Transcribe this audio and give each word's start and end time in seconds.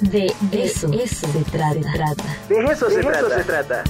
De 0.00 0.32
eso, 0.52 0.88
se, 0.88 1.44
trata. 1.50 1.74
De 2.48 2.64
eso, 2.72 2.88
se, 2.88 3.00
trata. 3.44 3.84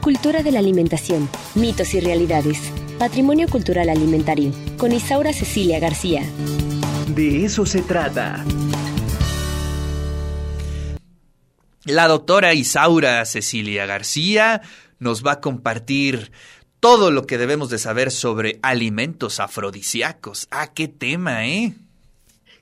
Cultura 0.00 0.44
de 0.44 0.52
la 0.52 0.60
alimentación, 0.60 1.28
mitos 1.56 1.94
y 1.94 2.00
realidades. 2.00 2.58
Patrimonio 2.96 3.48
cultural 3.48 3.88
alimentario. 3.88 4.52
Con 4.78 4.92
Isaura 4.92 5.32
Cecilia 5.32 5.80
García. 5.80 6.22
De 7.08 7.44
eso 7.44 7.66
se 7.66 7.82
trata. 7.82 8.44
La 11.84 12.06
doctora 12.06 12.54
Isaura 12.54 13.24
Cecilia 13.24 13.86
García 13.86 14.62
nos 15.00 15.26
va 15.26 15.32
a 15.32 15.40
compartir 15.40 16.30
todo 16.78 17.10
lo 17.10 17.26
que 17.26 17.36
debemos 17.36 17.68
de 17.68 17.78
saber 17.78 18.12
sobre 18.12 18.60
alimentos 18.62 19.40
afrodisíacos. 19.40 20.46
Ah, 20.52 20.72
qué 20.72 20.86
tema, 20.86 21.48
¿eh? 21.48 21.74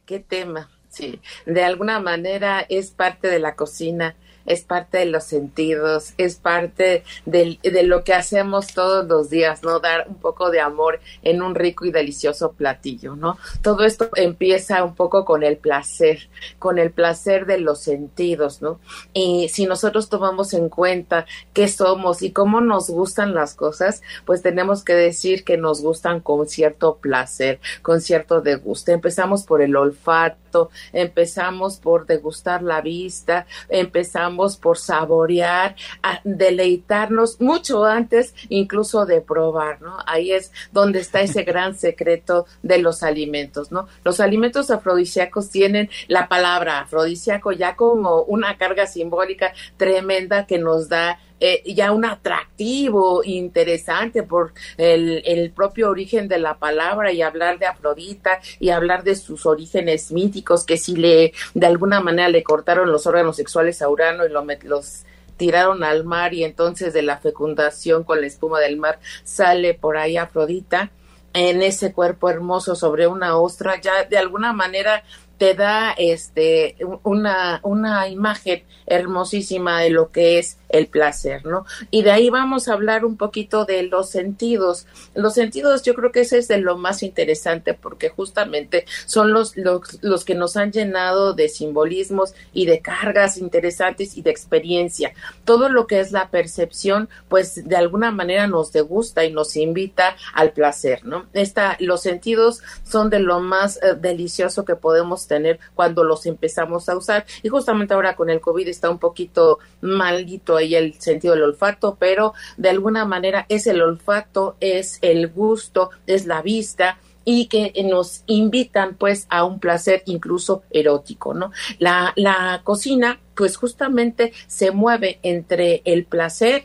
Qué 0.06 0.20
tema. 0.20 0.70
Sí, 0.98 1.20
de 1.46 1.62
alguna 1.62 2.00
manera 2.00 2.66
es 2.68 2.90
parte 2.90 3.28
de 3.28 3.38
la 3.38 3.54
cocina 3.54 4.16
es 4.48 4.62
parte 4.62 4.98
de 4.98 5.06
los 5.06 5.24
sentidos, 5.24 6.14
es 6.16 6.36
parte 6.36 7.04
de, 7.26 7.58
de 7.62 7.82
lo 7.82 8.02
que 8.02 8.14
hacemos 8.14 8.68
todos 8.68 9.06
los 9.06 9.28
días, 9.30 9.62
¿no? 9.62 9.78
Dar 9.78 10.06
un 10.08 10.16
poco 10.16 10.50
de 10.50 10.60
amor 10.60 11.00
en 11.22 11.42
un 11.42 11.54
rico 11.54 11.84
y 11.84 11.92
delicioso 11.92 12.52
platillo, 12.52 13.14
¿no? 13.14 13.36
Todo 13.62 13.84
esto 13.84 14.08
empieza 14.16 14.82
un 14.82 14.94
poco 14.94 15.26
con 15.26 15.42
el 15.42 15.58
placer, 15.58 16.30
con 16.58 16.78
el 16.78 16.90
placer 16.90 17.44
de 17.44 17.60
los 17.60 17.80
sentidos, 17.80 18.62
¿no? 18.62 18.80
Y 19.12 19.50
si 19.50 19.66
nosotros 19.66 20.08
tomamos 20.08 20.54
en 20.54 20.70
cuenta 20.70 21.26
qué 21.52 21.68
somos 21.68 22.22
y 22.22 22.32
cómo 22.32 22.62
nos 22.62 22.88
gustan 22.88 23.34
las 23.34 23.54
cosas, 23.54 24.02
pues 24.24 24.40
tenemos 24.40 24.82
que 24.82 24.94
decir 24.94 25.44
que 25.44 25.58
nos 25.58 25.82
gustan 25.82 26.20
con 26.20 26.48
cierto 26.48 26.96
placer, 26.96 27.60
con 27.82 28.00
cierto 28.00 28.40
deguste. 28.40 28.92
Empezamos 28.92 29.44
por 29.44 29.60
el 29.60 29.76
olfato, 29.76 30.47
empezamos 30.92 31.76
por 31.78 32.06
degustar 32.06 32.62
la 32.62 32.80
vista, 32.80 33.46
empezamos 33.68 34.56
por 34.56 34.78
saborear, 34.78 35.76
deleitarnos 36.24 37.40
mucho 37.40 37.84
antes 37.84 38.34
incluso 38.48 39.06
de 39.06 39.20
probar, 39.20 39.80
¿no? 39.82 39.96
Ahí 40.06 40.32
es 40.32 40.52
donde 40.72 41.00
está 41.00 41.20
ese 41.20 41.42
gran 41.44 41.76
secreto 41.76 42.46
de 42.62 42.78
los 42.78 43.02
alimentos, 43.02 43.72
¿no? 43.72 43.88
Los 44.04 44.20
alimentos 44.20 44.70
afrodisíacos 44.70 45.50
tienen 45.50 45.90
la 46.06 46.28
palabra 46.28 46.80
afrodisíaco 46.80 47.52
ya 47.52 47.76
como 47.76 48.22
una 48.22 48.56
carga 48.56 48.86
simbólica 48.86 49.52
tremenda 49.76 50.46
que 50.46 50.58
nos 50.58 50.88
da 50.88 51.18
eh, 51.40 51.62
ya 51.66 51.92
un 51.92 52.04
atractivo 52.04 53.22
interesante 53.24 54.22
por 54.22 54.52
el, 54.76 55.22
el, 55.24 55.50
propio 55.50 55.90
origen 55.90 56.28
de 56.28 56.38
la 56.38 56.58
palabra 56.58 57.12
y 57.12 57.22
hablar 57.22 57.58
de 57.58 57.66
Afrodita 57.66 58.40
y 58.58 58.70
hablar 58.70 59.04
de 59.04 59.14
sus 59.14 59.46
orígenes 59.46 60.12
míticos 60.12 60.64
que 60.64 60.76
si 60.76 60.96
le 60.96 61.32
de 61.54 61.66
alguna 61.66 62.00
manera 62.00 62.28
le 62.28 62.42
cortaron 62.42 62.90
los 62.90 63.06
órganos 63.06 63.36
sexuales 63.36 63.82
a 63.82 63.88
Urano 63.88 64.26
y 64.26 64.30
lo, 64.30 64.44
los 64.64 65.04
tiraron 65.36 65.84
al 65.84 66.04
mar 66.04 66.34
y 66.34 66.44
entonces 66.44 66.92
de 66.92 67.02
la 67.02 67.18
fecundación 67.18 68.04
con 68.04 68.20
la 68.20 68.26
espuma 68.26 68.60
del 68.60 68.76
mar 68.76 68.98
sale 69.24 69.74
por 69.74 69.96
ahí 69.96 70.16
Afrodita 70.16 70.90
en 71.32 71.62
ese 71.62 71.92
cuerpo 71.92 72.30
hermoso 72.30 72.74
sobre 72.74 73.06
una 73.06 73.36
ostra, 73.38 73.80
ya 73.80 74.04
de 74.04 74.18
alguna 74.18 74.52
manera 74.52 75.04
te 75.38 75.54
da 75.54 75.94
este 75.96 76.76
una, 77.04 77.60
una 77.62 78.08
imagen 78.08 78.64
hermosísima 78.86 79.80
de 79.80 79.90
lo 79.90 80.10
que 80.10 80.38
es 80.38 80.58
el 80.68 80.86
placer, 80.86 81.44
¿no? 81.46 81.64
Y 81.90 82.02
de 82.02 82.10
ahí 82.10 82.30
vamos 82.30 82.68
a 82.68 82.74
hablar 82.74 83.04
un 83.04 83.16
poquito 83.16 83.64
de 83.64 83.82
los 83.84 84.10
sentidos. 84.10 84.86
Los 85.14 85.34
sentidos 85.34 85.82
yo 85.82 85.94
creo 85.94 86.12
que 86.12 86.20
ese 86.20 86.38
es 86.38 86.48
de 86.48 86.58
lo 86.58 86.76
más 86.76 87.02
interesante 87.02 87.74
porque 87.74 88.08
justamente 88.08 88.84
son 89.06 89.32
los, 89.32 89.56
los, 89.56 89.98
los 90.02 90.24
que 90.24 90.34
nos 90.34 90.56
han 90.56 90.72
llenado 90.72 91.34
de 91.34 91.48
simbolismos 91.48 92.34
y 92.52 92.66
de 92.66 92.80
cargas 92.80 93.38
interesantes 93.38 94.16
y 94.16 94.22
de 94.22 94.30
experiencia. 94.30 95.12
Todo 95.44 95.68
lo 95.68 95.86
que 95.86 96.00
es 96.00 96.12
la 96.12 96.30
percepción, 96.30 97.08
pues 97.28 97.66
de 97.68 97.76
alguna 97.76 98.10
manera 98.10 98.46
nos 98.46 98.72
degusta 98.72 99.24
y 99.24 99.32
nos 99.32 99.56
invita 99.56 100.16
al 100.34 100.52
placer, 100.52 101.04
¿no? 101.04 101.26
Esta, 101.32 101.76
los 101.80 102.02
sentidos 102.02 102.62
son 102.84 103.10
de 103.10 103.20
lo 103.20 103.40
más 103.40 103.78
eh, 103.82 103.94
delicioso 103.98 104.64
que 104.64 104.76
podemos 104.76 105.26
tener 105.26 105.58
cuando 105.74 106.04
los 106.04 106.26
empezamos 106.26 106.88
a 106.88 106.96
usar 106.96 107.26
y 107.42 107.48
justamente 107.48 107.94
ahora 107.94 108.16
con 108.16 108.30
el 108.30 108.40
COVID 108.40 108.68
está 108.68 108.90
un 108.90 108.98
poquito 108.98 109.58
maldito 109.80 110.57
ahí 110.58 110.74
el 110.74 111.00
sentido 111.00 111.34
del 111.34 111.44
olfato, 111.44 111.96
pero 111.98 112.34
de 112.56 112.68
alguna 112.70 113.04
manera 113.04 113.46
es 113.48 113.66
el 113.66 113.80
olfato, 113.80 114.56
es 114.60 114.98
el 115.02 115.28
gusto, 115.28 115.90
es 116.06 116.26
la 116.26 116.42
vista, 116.42 116.98
y 117.24 117.46
que 117.46 117.72
nos 117.84 118.22
invitan 118.26 118.94
pues 118.94 119.26
a 119.28 119.44
un 119.44 119.60
placer 119.60 120.02
incluso 120.06 120.62
erótico, 120.70 121.34
¿no? 121.34 121.52
La, 121.78 122.14
la 122.16 122.62
cocina 122.64 123.20
pues 123.34 123.58
justamente 123.58 124.32
se 124.46 124.70
mueve 124.70 125.18
entre 125.22 125.82
el 125.84 126.06
placer, 126.06 126.64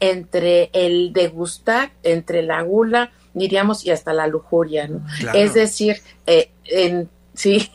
entre 0.00 0.68
el 0.74 1.14
degustar, 1.14 1.92
entre 2.02 2.42
la 2.42 2.60
gula, 2.60 3.10
diríamos, 3.32 3.86
y 3.86 3.90
hasta 3.90 4.12
la 4.12 4.26
lujuria, 4.26 4.86
¿no? 4.86 5.02
Es 5.32 5.54
decir, 5.54 5.96
eh, 6.26 6.50
en, 6.64 7.08
sí, 7.32 7.70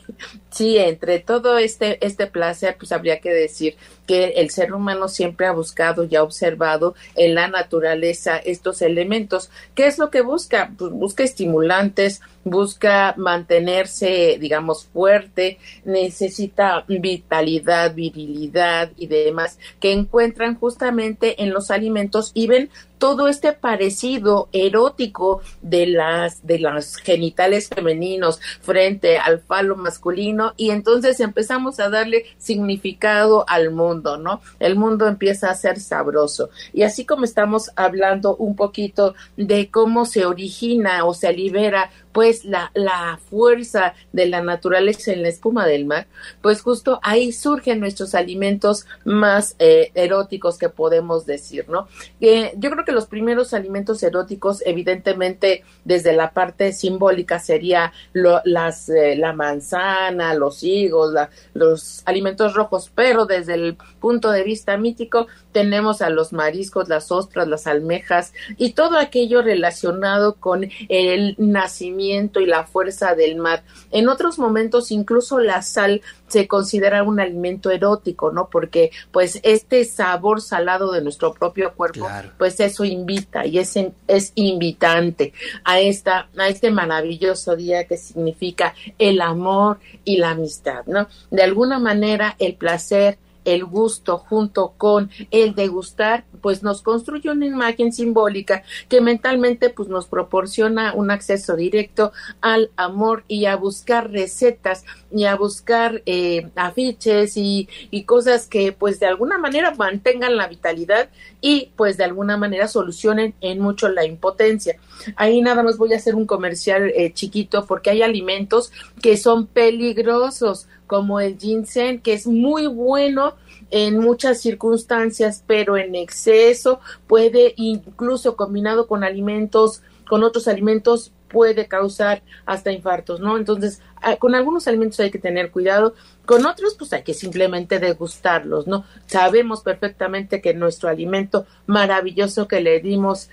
sí, 0.50 0.78
entre 0.78 1.18
todo 1.18 1.58
este, 1.58 2.04
este 2.04 2.26
placer, 2.26 2.76
pues 2.78 2.92
habría 2.92 3.20
que 3.20 3.30
decir 3.30 3.76
que 4.06 4.28
el 4.36 4.48
ser 4.50 4.72
humano 4.72 5.06
siempre 5.06 5.46
ha 5.46 5.52
buscado 5.52 6.04
y 6.04 6.16
ha 6.16 6.22
observado 6.22 6.94
en 7.14 7.34
la 7.34 7.48
naturaleza 7.48 8.38
estos 8.38 8.80
elementos. 8.80 9.50
¿Qué 9.74 9.86
es 9.86 9.98
lo 9.98 10.10
que 10.10 10.22
busca? 10.22 10.72
Pues 10.78 10.92
busca 10.92 11.24
estimulantes, 11.24 12.22
busca 12.44 13.14
mantenerse, 13.18 14.38
digamos, 14.40 14.86
fuerte, 14.86 15.58
necesita 15.84 16.84
vitalidad, 16.88 17.94
virilidad 17.94 18.90
y 18.96 19.06
demás 19.08 19.58
que 19.78 19.92
encuentran 19.92 20.54
justamente 20.54 21.42
en 21.42 21.52
los 21.52 21.70
alimentos 21.70 22.30
y 22.32 22.46
ven 22.46 22.70
todo 22.96 23.28
este 23.28 23.52
parecido 23.52 24.48
erótico 24.52 25.40
de 25.62 25.86
las 25.86 26.46
de 26.46 26.58
los 26.58 26.96
genitales 26.96 27.68
femeninos 27.68 28.40
frente 28.60 29.18
al 29.18 29.40
falo 29.40 29.76
masculino 29.76 30.37
y 30.56 30.70
entonces 30.70 31.20
empezamos 31.20 31.80
a 31.80 31.88
darle 31.88 32.24
significado 32.38 33.44
al 33.48 33.70
mundo 33.70 34.18
¿no? 34.18 34.40
El 34.58 34.76
mundo 34.76 35.06
empieza 35.06 35.50
a 35.50 35.54
ser 35.54 35.80
sabroso. 35.80 36.50
Y 36.72 36.82
así 36.82 37.04
como 37.04 37.24
estamos 37.24 37.70
hablando 37.76 38.36
un 38.36 38.56
poquito 38.56 39.14
de 39.36 39.70
cómo 39.70 40.04
se 40.04 40.24
origina 40.24 41.04
o 41.04 41.14
se 41.14 41.32
libera 41.32 41.90
pues 42.12 42.44
la, 42.44 42.70
la 42.74 43.18
fuerza 43.30 43.94
de 44.12 44.26
la 44.26 44.42
naturaleza 44.42 45.12
en 45.12 45.22
la 45.22 45.28
espuma 45.28 45.66
del 45.66 45.84
mar, 45.84 46.06
pues 46.42 46.62
justo 46.62 47.00
ahí 47.02 47.32
surgen 47.32 47.80
nuestros 47.80 48.14
alimentos 48.14 48.86
más 49.04 49.54
eh, 49.58 49.90
eróticos 49.94 50.58
que 50.58 50.68
podemos 50.68 51.26
decir, 51.26 51.68
¿no? 51.68 51.88
Eh, 52.20 52.52
yo 52.56 52.70
creo 52.70 52.84
que 52.84 52.92
los 52.92 53.06
primeros 53.06 53.54
alimentos 53.54 54.02
eróticos, 54.02 54.62
evidentemente, 54.64 55.64
desde 55.84 56.12
la 56.12 56.32
parte 56.32 56.72
simbólica 56.72 57.38
sería 57.38 57.92
las, 58.12 58.88
eh, 58.88 59.16
la 59.16 59.32
manzana, 59.32 60.34
los 60.34 60.62
higos, 60.62 61.14
los 61.54 62.02
alimentos 62.06 62.54
rojos, 62.54 62.90
pero 62.94 63.26
desde 63.26 63.54
el 63.54 63.76
punto 64.00 64.30
de 64.30 64.42
vista 64.42 64.76
mítico 64.76 65.26
tenemos 65.52 66.02
a 66.02 66.10
los 66.10 66.32
mariscos, 66.32 66.88
las 66.88 67.10
ostras, 67.10 67.48
las 67.48 67.66
almejas 67.66 68.32
y 68.56 68.72
todo 68.72 68.98
aquello 68.98 69.42
relacionado 69.42 70.36
con 70.36 70.68
el 70.88 71.34
nacimiento 71.38 71.97
y 71.98 72.46
la 72.46 72.64
fuerza 72.64 73.14
del 73.14 73.36
mar. 73.36 73.62
En 73.90 74.08
otros 74.08 74.38
momentos 74.38 74.90
incluso 74.90 75.38
la 75.38 75.62
sal 75.62 76.00
se 76.28 76.46
considera 76.46 77.02
un 77.02 77.20
alimento 77.20 77.70
erótico, 77.70 78.30
¿no? 78.30 78.48
Porque 78.50 78.90
pues 79.10 79.40
este 79.42 79.84
sabor 79.84 80.40
salado 80.40 80.92
de 80.92 81.02
nuestro 81.02 81.34
propio 81.34 81.72
cuerpo, 81.74 82.08
pues 82.36 82.60
eso 82.60 82.84
invita 82.84 83.46
y 83.46 83.58
es, 83.58 83.74
es 84.06 84.32
invitante 84.34 85.32
a 85.64 85.80
esta 85.80 86.28
a 86.36 86.48
este 86.48 86.70
maravilloso 86.70 87.56
día 87.56 87.84
que 87.84 87.96
significa 87.96 88.74
el 88.98 89.20
amor 89.20 89.78
y 90.04 90.18
la 90.18 90.30
amistad, 90.30 90.84
¿no? 90.86 91.08
De 91.30 91.42
alguna 91.42 91.78
manera 91.78 92.36
el 92.38 92.54
placer 92.54 93.18
el 93.54 93.64
gusto 93.64 94.18
junto 94.18 94.74
con 94.76 95.10
el 95.30 95.54
degustar, 95.54 96.24
pues 96.40 96.62
nos 96.62 96.82
construye 96.82 97.30
una 97.30 97.46
imagen 97.46 97.92
simbólica 97.92 98.62
que 98.88 99.00
mentalmente 99.00 99.70
pues 99.70 99.88
nos 99.88 100.06
proporciona 100.06 100.94
un 100.94 101.10
acceso 101.10 101.56
directo 101.56 102.12
al 102.40 102.70
amor 102.76 103.24
y 103.28 103.46
a 103.46 103.56
buscar 103.56 104.10
recetas 104.10 104.84
y 105.10 105.24
a 105.24 105.36
buscar 105.36 106.02
eh, 106.06 106.50
afiches 106.56 107.36
y, 107.36 107.68
y 107.90 108.04
cosas 108.04 108.46
que 108.46 108.72
pues 108.72 109.00
de 109.00 109.06
alguna 109.06 109.38
manera 109.38 109.74
mantengan 109.74 110.36
la 110.36 110.48
vitalidad 110.48 111.08
y 111.40 111.70
pues 111.76 111.96
de 111.96 112.04
alguna 112.04 112.36
manera 112.36 112.68
solucionen 112.68 113.34
en 113.40 113.60
mucho 113.60 113.88
la 113.88 114.04
impotencia. 114.04 114.76
Ahí 115.16 115.40
nada 115.40 115.62
más 115.62 115.78
voy 115.78 115.92
a 115.92 115.96
hacer 115.96 116.14
un 116.14 116.26
comercial 116.26 116.92
eh, 116.94 117.12
chiquito 117.12 117.66
porque 117.66 117.90
hay 117.90 118.02
alimentos 118.02 118.72
que 119.00 119.16
son 119.16 119.46
peligrosos 119.46 120.68
como 120.88 121.20
el 121.20 121.38
ginseng 121.38 122.00
que 122.00 122.14
es 122.14 122.26
muy 122.26 122.66
bueno 122.66 123.36
en 123.70 124.00
muchas 124.00 124.40
circunstancias, 124.40 125.44
pero 125.46 125.76
en 125.76 125.94
exceso 125.94 126.80
puede 127.06 127.54
incluso 127.56 128.34
combinado 128.34 128.88
con 128.88 129.04
alimentos 129.04 129.82
con 130.08 130.24
otros 130.24 130.48
alimentos 130.48 131.12
puede 131.28 131.68
causar 131.68 132.22
hasta 132.46 132.72
infartos, 132.72 133.20
¿no? 133.20 133.36
Entonces, 133.36 133.80
ah, 134.00 134.16
con 134.16 134.34
algunos 134.34 134.66
alimentos 134.66 134.98
hay 135.00 135.10
que 135.10 135.18
tener 135.18 135.50
cuidado, 135.50 135.94
con 136.24 136.46
otros 136.46 136.74
pues 136.74 136.92
hay 136.92 137.02
que 137.02 137.14
simplemente 137.14 137.78
degustarlos, 137.78 138.66
¿no? 138.66 138.84
Sabemos 139.06 139.60
perfectamente 139.60 140.40
que 140.40 140.54
nuestro 140.54 140.88
alimento 140.88 141.46
maravilloso 141.66 142.48
que 142.48 142.60
le 142.60 142.80
dimos 142.80 143.28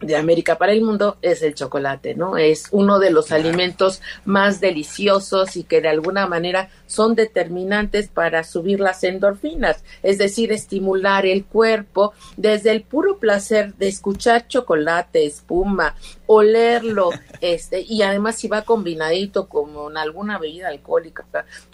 de 0.00 0.16
América 0.16 0.58
para 0.58 0.72
el 0.72 0.82
mundo 0.82 1.16
es 1.22 1.42
el 1.42 1.54
chocolate, 1.54 2.14
¿no? 2.14 2.36
Es 2.36 2.68
uno 2.70 2.98
de 2.98 3.10
los 3.10 3.32
alimentos 3.32 4.02
más 4.24 4.60
deliciosos 4.60 5.56
y 5.56 5.64
que 5.64 5.80
de 5.80 5.88
alguna 5.88 6.26
manera 6.26 6.68
son 6.86 7.14
determinantes 7.14 8.08
para 8.08 8.44
subir 8.44 8.80
las 8.80 9.02
endorfinas, 9.04 9.82
es 10.02 10.18
decir, 10.18 10.52
estimular 10.52 11.24
el 11.24 11.44
cuerpo 11.44 12.12
desde 12.36 12.72
el 12.72 12.82
puro 12.82 13.18
placer 13.18 13.74
de 13.74 13.88
escuchar 13.88 14.48
chocolate, 14.48 15.24
espuma, 15.24 15.94
olerlo, 16.26 17.10
este, 17.40 17.80
y 17.80 18.02
además 18.02 18.36
si 18.36 18.48
va 18.48 18.62
combinadito 18.62 19.48
con 19.48 19.96
alguna 19.96 20.38
bebida 20.38 20.68
alcohólica, 20.68 21.24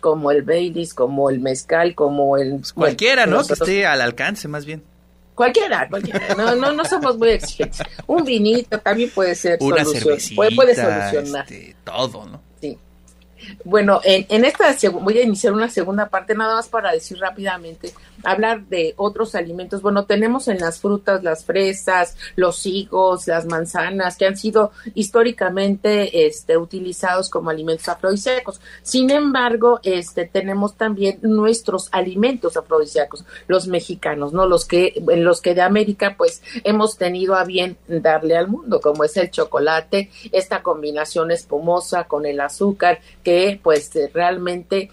como 0.00 0.30
el 0.30 0.42
Baileys, 0.42 0.94
como 0.94 1.28
el 1.28 1.40
mezcal, 1.40 1.94
como 1.94 2.36
el... 2.36 2.60
Cualquiera, 2.74 3.26
¿no? 3.26 3.44
Que 3.44 3.54
esté 3.54 3.86
al 3.86 4.00
alcance, 4.00 4.46
más 4.46 4.64
bien. 4.64 4.91
Cualquiera, 5.42 5.88
cualquiera. 5.88 6.34
No, 6.36 6.54
no, 6.54 6.72
no 6.72 6.84
somos 6.84 7.18
muy 7.18 7.30
exigentes. 7.30 7.80
Un 8.06 8.24
vinito 8.24 8.78
también 8.78 9.10
puede 9.10 9.34
ser 9.34 9.58
Una 9.60 9.84
solución. 9.84 10.36
Puede, 10.36 10.54
puede 10.54 10.74
solucionar. 10.76 11.52
Este, 11.52 11.74
todo, 11.82 12.26
¿no? 12.26 12.40
Sí. 12.60 12.78
Bueno, 13.64 14.00
en, 14.04 14.24
en 14.28 14.44
esta 14.44 14.72
voy 14.92 15.18
a 15.18 15.22
iniciar 15.22 15.52
una 15.52 15.68
segunda 15.68 16.08
parte 16.08 16.36
nada 16.36 16.54
más 16.54 16.68
para 16.68 16.92
decir 16.92 17.18
rápidamente 17.18 17.92
hablar 18.24 18.66
de 18.66 18.94
otros 18.96 19.34
alimentos. 19.34 19.82
Bueno, 19.82 20.04
tenemos 20.04 20.48
en 20.48 20.58
las 20.58 20.80
frutas 20.80 21.22
las 21.22 21.44
fresas, 21.44 22.16
los 22.36 22.66
higos, 22.66 23.26
las 23.26 23.46
manzanas, 23.46 24.16
que 24.16 24.26
han 24.26 24.36
sido 24.36 24.72
históricamente 24.94 26.26
este, 26.26 26.56
utilizados 26.56 27.28
como 27.28 27.50
alimentos 27.50 27.88
afrodisíacos. 27.88 28.60
Sin 28.82 29.10
embargo, 29.10 29.80
este, 29.82 30.26
tenemos 30.26 30.74
también 30.76 31.18
nuestros 31.22 31.88
alimentos 31.92 32.56
afrodisíacos, 32.56 33.24
los 33.46 33.66
mexicanos, 33.66 34.32
¿no? 34.32 34.46
Los 34.46 34.64
que, 34.64 34.94
en 34.96 35.24
los 35.24 35.40
que 35.40 35.54
de 35.54 35.62
América, 35.62 36.14
pues, 36.16 36.42
hemos 36.64 36.96
tenido 36.98 37.34
a 37.34 37.44
bien 37.44 37.76
darle 37.88 38.36
al 38.36 38.48
mundo, 38.48 38.80
como 38.80 39.04
es 39.04 39.16
el 39.16 39.30
chocolate, 39.30 40.10
esta 40.32 40.62
combinación 40.62 41.30
espumosa 41.30 42.04
con 42.04 42.26
el 42.26 42.40
azúcar, 42.40 43.00
que, 43.22 43.60
pues, 43.62 43.90
realmente 44.12 44.90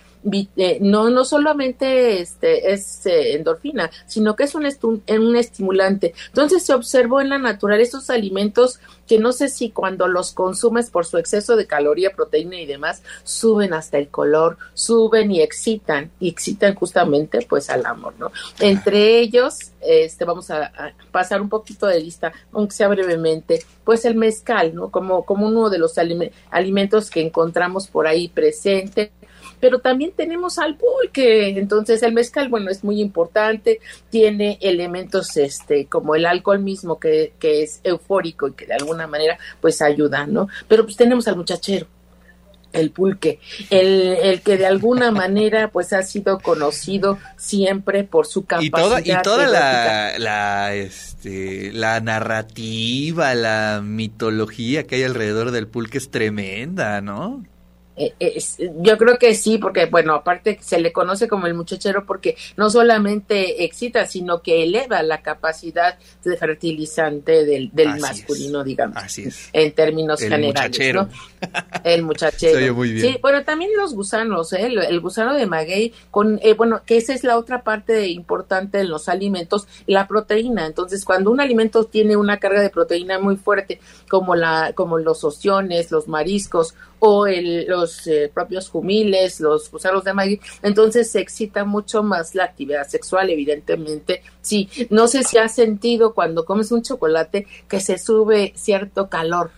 no, 0.82 1.10
no 1.10 1.26
solamente 1.26 2.22
este, 2.22 2.74
es 2.74 3.06
eh, 3.06 3.36
endorfina, 3.36 3.90
sino 4.06 4.36
que 4.36 4.44
es 4.44 4.56
un, 4.56 4.68
un 5.08 5.36
estimulante. 5.36 6.14
Entonces 6.28 6.64
se 6.64 6.74
observó 6.74 7.22
en 7.22 7.30
la 7.30 7.38
naturaleza 7.38 7.80
estos 7.98 8.10
alimentos 8.10 8.80
que 9.08 9.18
no 9.18 9.32
sé 9.32 9.50
si 9.50 9.72
cuando 9.72 10.08
los 10.08 10.34
consumes 10.34 10.92
por 10.92 11.06
su 11.06 11.18
exceso 11.18 11.56
de 11.56 11.66
caloría, 11.66 12.12
proteína 12.12 12.60
y 12.60 12.68
demás, 12.68 13.02
suben 13.24 13.74
hasta 13.74 13.98
el 13.98 14.10
color, 14.10 14.58
suben 14.76 15.32
y 15.32 15.42
excitan, 15.42 16.12
y 16.20 16.30
excitan 16.30 16.76
justamente 16.76 17.46
pues 17.50 17.72
al 17.72 17.88
amor, 17.88 18.14
¿no? 18.20 18.32
Entre 18.60 19.20
ellos, 19.20 19.72
este, 19.82 20.26
vamos 20.26 20.52
a, 20.52 20.66
a 20.66 20.94
pasar 21.12 21.42
un 21.42 21.50
poquito 21.50 21.88
de 21.88 22.00
lista, 22.00 22.32
aunque 22.52 22.76
sea 22.76 22.88
brevemente, 22.88 23.66
pues 23.84 24.06
el 24.06 24.14
mezcal, 24.14 24.76
¿no? 24.76 24.92
Como, 24.92 25.26
como 25.26 25.48
uno 25.48 25.72
de 25.72 25.80
los 25.80 25.96
alimentos 26.52 27.10
que 27.10 27.22
encontramos 27.22 27.88
por 27.88 28.06
ahí 28.06 28.28
presente, 28.28 29.12
pero 29.60 29.80
también 29.80 30.12
tenemos 30.16 30.58
al 30.60 30.78
pulque, 30.78 31.50
entonces 31.58 32.04
el 32.04 32.14
mezcal, 32.14 32.50
bueno, 32.50 32.70
es 32.70 32.84
muy 32.84 33.02
importante, 33.02 33.80
tiene 34.10 34.58
elementos 34.62 35.38
este 35.38 35.86
como 35.86 36.16
el 36.16 36.26
alcohol 36.26 36.60
mismo 36.60 37.00
que, 37.00 37.34
que 37.40 37.64
es 37.64 37.82
eufórico 37.84 38.48
y 38.48 38.54
que 38.54 38.66
de 38.66 38.74
alguna 38.74 39.08
manera 39.08 39.38
pues 39.62 39.82
ayuda, 39.82 40.26
¿no? 40.28 40.48
Pero 40.68 40.84
pues 40.84 40.96
tenemos 40.96 41.28
al 41.28 41.38
muchachero, 41.38 41.88
el 42.74 42.92
pulque, 42.92 43.40
el, 43.70 44.18
el, 44.22 44.42
que 44.42 44.58
de 44.58 44.66
alguna 44.66 45.12
manera 45.24 45.70
pues 45.72 45.94
ha 45.94 46.04
sido 46.04 46.40
conocido 46.40 47.18
siempre 47.38 48.04
por 48.04 48.28
su 48.28 48.46
capacidad. 48.46 48.78
Y 48.78 48.82
toda, 48.82 49.02
y 49.02 49.22
toda 49.24 49.48
la, 49.48 50.20
la, 50.20 50.76
este, 50.76 51.72
la 51.74 52.00
narrativa, 52.00 53.34
la 53.34 53.82
mitología 53.84 54.86
que 54.86 54.96
hay 54.96 55.04
alrededor 55.04 55.52
del 55.52 55.68
pulque 55.68 55.98
es 55.98 56.12
tremenda, 56.12 57.02
¿no? 57.02 57.44
Eh, 58.00 58.42
yo 58.78 58.98
creo 58.98 59.18
que 59.18 59.36
sí, 59.36 59.58
porque 59.58 59.86
bueno, 59.88 60.14
aparte 60.14 60.58
se 60.62 60.80
le 60.80 60.94
conoce 60.94 61.28
como 61.28 61.48
el 61.48 61.54
muchachero 61.54 62.06
porque 62.06 62.38
no 62.56 62.70
solamente 62.70 63.66
excita, 63.66 64.06
sino 64.06 64.42
que 64.42 64.64
eleva 64.64 65.04
la 65.04 65.22
capacidad 65.22 66.00
de 66.24 66.38
fertilizante 66.38 67.44
del, 67.44 67.70
del 67.74 68.00
masculino, 68.00 68.64
digamos. 68.64 68.96
Así 68.96 69.24
es. 69.24 69.50
En 69.52 69.74
términos 69.74 70.22
el 70.22 70.30
generales. 70.30 70.70
Muchachero. 70.70 71.10
El 71.84 72.04
muchachero. 72.04 72.74
muy 72.74 72.92
bien. 72.94 73.14
Sí, 73.14 73.20
bueno, 73.22 73.44
también 73.44 73.72
los 73.78 73.94
gusanos, 73.94 74.54
¿eh? 74.54 74.66
el, 74.66 75.00
gusano 75.02 75.34
de 75.34 75.46
maguey, 75.46 75.94
con, 76.12 76.40
eh, 76.42 76.54
bueno, 76.54 76.82
que 76.86 76.98
esa 76.98 77.14
es 77.14 77.24
la 77.24 77.38
otra 77.38 77.64
parte 77.64 78.08
importante 78.08 78.80
en 78.80 78.90
los 78.90 79.10
alimentos, 79.10 79.68
la 79.88 80.08
proteína. 80.08 80.66
Entonces, 80.66 81.04
cuando 81.04 81.32
un 81.32 81.42
alimento 81.42 81.84
tiene 81.84 82.16
una 82.16 82.38
carga 82.38 82.62
de 82.62 82.70
proteína 82.70 83.20
muy 83.20 83.36
fuerte, 83.36 83.80
como, 84.10 84.36
la, 84.36 84.72
como 84.74 84.98
los 84.98 85.24
ostiones, 85.24 85.92
los 85.92 86.08
mariscos 86.08 86.76
o 87.00 87.28
el, 87.28 87.66
los 87.68 88.06
eh, 88.08 88.30
propios 88.34 88.70
jumiles, 88.70 89.40
los 89.40 89.72
gusanos 89.72 90.04
de 90.04 90.14
maíz, 90.14 90.40
entonces 90.62 91.10
se 91.10 91.20
excita 91.20 91.66
mucho 91.66 92.04
más 92.04 92.36
la 92.36 92.46
actividad 92.46 92.88
sexual, 92.88 93.30
evidentemente. 93.30 94.22
Sí, 94.42 94.70
no 94.90 95.08
sé 95.08 95.24
si 95.24 95.38
has 95.38 95.56
sentido 95.56 96.14
cuando 96.14 96.46
comes 96.46 96.72
un 96.72 96.82
chocolate 96.82 97.48
que 97.68 97.80
se 97.80 97.98
sube 97.98 98.54
cierto 98.56 99.10
calor. 99.10 99.52